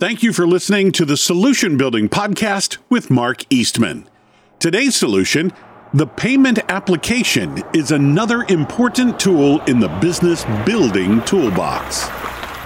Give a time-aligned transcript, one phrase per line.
[0.00, 4.08] Thank you for listening to the Solution Building Podcast with Mark Eastman.
[4.58, 5.52] Today's solution
[5.92, 12.08] the payment application is another important tool in the business building toolbox.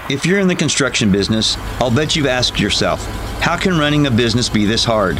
[0.08, 3.04] If you're in the construction business, I'll bet you've asked yourself,
[3.40, 5.16] how can running a business be this hard?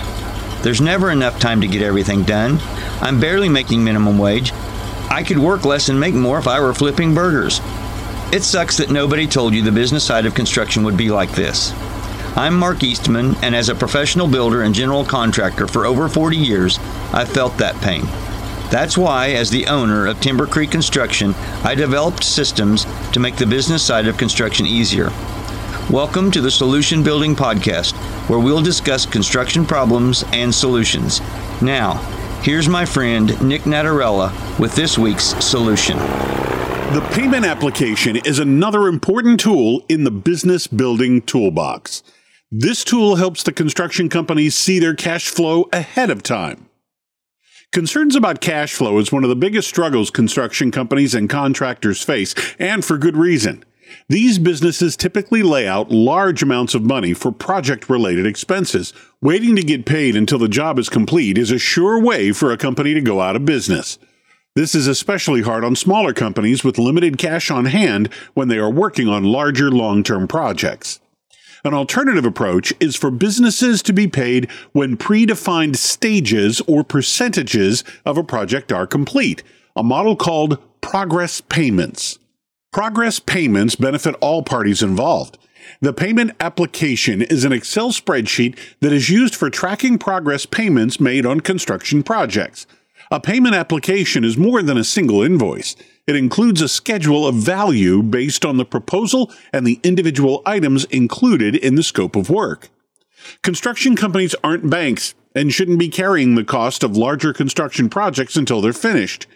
[0.62, 2.60] There's never enough time to get everything done.
[3.00, 4.52] I'm barely making minimum wage.
[5.10, 7.60] I could work less and make more if I were flipping burgers.
[8.32, 11.72] It sucks that nobody told you the business side of construction would be like this.
[12.36, 16.80] I'm Mark Eastman, and as a professional builder and general contractor for over 40 years,
[17.12, 18.02] I've felt that pain.
[18.72, 23.46] That's why, as the owner of Timber Creek Construction, I developed systems to make the
[23.46, 25.10] business side of construction easier.
[25.88, 27.92] Welcome to the Solution Building Podcast,
[28.28, 31.20] where we'll discuss construction problems and solutions.
[31.62, 31.98] Now,
[32.42, 35.98] here's my friend Nick Natarella with this week's solution.
[35.98, 42.02] The payment application is another important tool in the business building toolbox.
[42.56, 46.68] This tool helps the construction companies see their cash flow ahead of time.
[47.72, 52.32] Concerns about cash flow is one of the biggest struggles construction companies and contractors face,
[52.60, 53.64] and for good reason.
[54.08, 58.92] These businesses typically lay out large amounts of money for project related expenses.
[59.20, 62.56] Waiting to get paid until the job is complete is a sure way for a
[62.56, 63.98] company to go out of business.
[64.54, 68.70] This is especially hard on smaller companies with limited cash on hand when they are
[68.70, 71.00] working on larger long term projects.
[71.66, 78.18] An alternative approach is for businesses to be paid when predefined stages or percentages of
[78.18, 79.42] a project are complete,
[79.74, 82.18] a model called progress payments.
[82.70, 85.38] Progress payments benefit all parties involved.
[85.80, 91.24] The payment application is an Excel spreadsheet that is used for tracking progress payments made
[91.24, 92.66] on construction projects.
[93.14, 95.76] A payment application is more than a single invoice.
[96.04, 101.54] It includes a schedule of value based on the proposal and the individual items included
[101.54, 102.70] in the scope of work.
[103.40, 108.60] Construction companies aren't banks and shouldn't be carrying the cost of larger construction projects until
[108.60, 109.28] they're finished.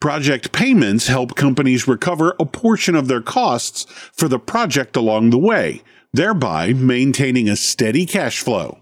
[0.00, 5.38] Project payments help companies recover a portion of their costs for the project along the
[5.38, 8.80] way, thereby maintaining a steady cash flow.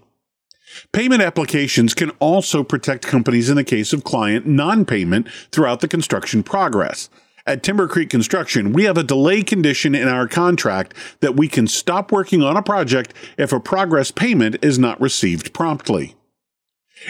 [0.91, 5.87] Payment applications can also protect companies in the case of client non payment throughout the
[5.87, 7.09] construction progress.
[7.45, 11.67] At Timber Creek Construction, we have a delay condition in our contract that we can
[11.67, 16.15] stop working on a project if a progress payment is not received promptly.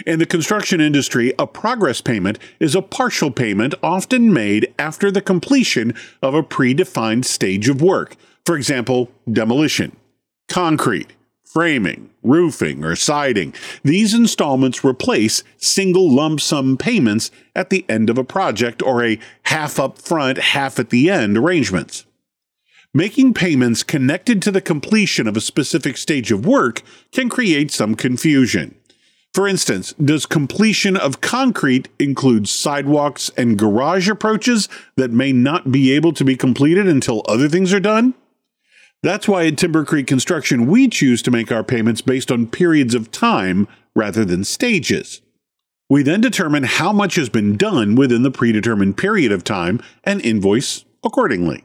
[0.06, 5.20] In the construction industry, a progress payment is a partial payment often made after the
[5.20, 8.16] completion of a predefined stage of work,
[8.46, 9.96] for example, demolition,
[10.48, 11.12] concrete,
[11.52, 13.52] framing, roofing, or siding.
[13.82, 19.18] These installments replace single lump sum payments at the end of a project or a
[19.44, 22.06] half up front, half at the end arrangements.
[22.92, 27.94] Making payments connected to the completion of a specific stage of work can create some
[27.94, 28.74] confusion.
[29.32, 35.92] For instance, does completion of concrete include sidewalks and garage approaches that may not be
[35.92, 38.14] able to be completed until other things are done?
[39.02, 42.94] That's why at Timber Creek Construction, we choose to make our payments based on periods
[42.94, 45.22] of time rather than stages.
[45.88, 50.20] We then determine how much has been done within the predetermined period of time and
[50.20, 51.64] invoice accordingly.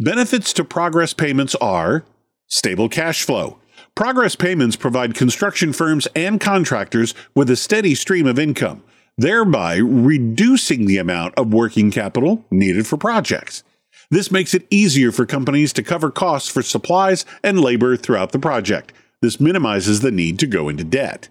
[0.00, 2.04] Benefits to progress payments are
[2.48, 3.58] stable cash flow.
[3.94, 8.82] Progress payments provide construction firms and contractors with a steady stream of income,
[9.18, 13.62] thereby reducing the amount of working capital needed for projects.
[14.12, 18.38] This makes it easier for companies to cover costs for supplies and labor throughout the
[18.38, 18.92] project.
[19.22, 21.30] This minimizes the need to go into debt.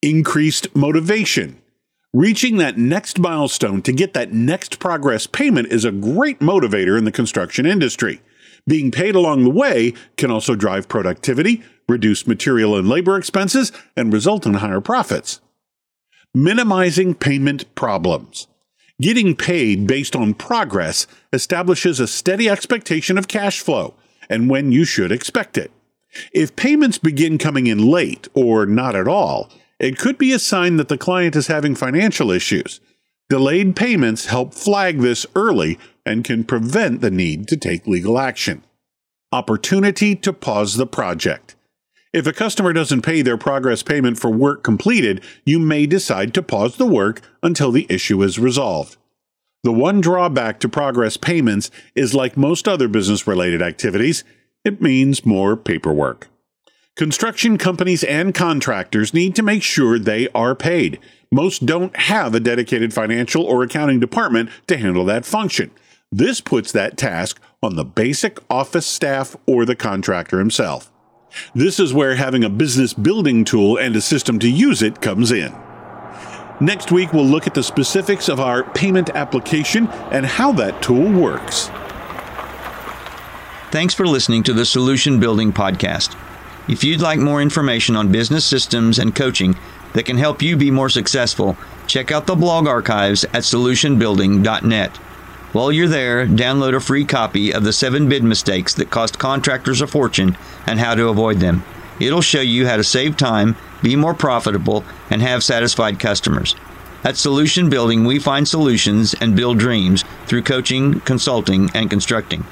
[0.00, 1.60] Increased motivation.
[2.14, 7.02] Reaching that next milestone to get that next progress payment is a great motivator in
[7.02, 8.22] the construction industry.
[8.68, 14.12] Being paid along the way can also drive productivity, reduce material and labor expenses, and
[14.12, 15.40] result in higher profits.
[16.36, 18.46] Minimizing payment problems.
[19.00, 23.94] Getting paid based on progress establishes a steady expectation of cash flow
[24.28, 25.70] and when you should expect it.
[26.34, 29.48] If payments begin coming in late or not at all,
[29.78, 32.80] it could be a sign that the client is having financial issues.
[33.30, 38.62] Delayed payments help flag this early and can prevent the need to take legal action.
[39.32, 41.54] Opportunity to pause the project.
[42.12, 46.42] If a customer doesn't pay their progress payment for work completed, you may decide to
[46.42, 48.96] pause the work until the issue is resolved.
[49.62, 54.24] The one drawback to progress payments is like most other business related activities,
[54.64, 56.28] it means more paperwork.
[56.96, 60.98] Construction companies and contractors need to make sure they are paid.
[61.30, 65.70] Most don't have a dedicated financial or accounting department to handle that function.
[66.10, 70.90] This puts that task on the basic office staff or the contractor himself.
[71.54, 75.32] This is where having a business building tool and a system to use it comes
[75.32, 75.54] in.
[76.60, 81.10] Next week, we'll look at the specifics of our payment application and how that tool
[81.10, 81.70] works.
[83.70, 86.16] Thanks for listening to the Solution Building Podcast.
[86.68, 89.56] If you'd like more information on business systems and coaching
[89.94, 91.56] that can help you be more successful,
[91.86, 94.98] check out the blog archives at solutionbuilding.net.
[95.52, 99.80] While you're there, download a free copy of the 7 bid mistakes that cost contractors
[99.80, 101.64] a fortune and how to avoid them.
[101.98, 106.54] It'll show you how to save time, be more profitable, and have satisfied customers.
[107.02, 112.44] At Solution Building, we find solutions and build dreams through coaching, consulting, and constructing.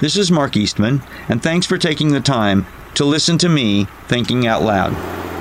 [0.00, 2.66] This is Mark Eastman, and thanks for taking the time
[2.96, 5.31] to listen to me thinking out loud.